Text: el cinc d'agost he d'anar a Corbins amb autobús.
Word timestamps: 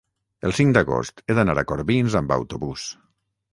el 0.47 0.55
cinc 0.59 0.73
d'agost 0.77 1.21
he 1.27 1.35
d'anar 1.41 1.55
a 1.63 1.65
Corbins 1.73 2.19
amb 2.23 2.35
autobús. 2.39 2.91